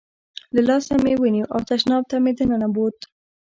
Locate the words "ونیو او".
1.21-1.59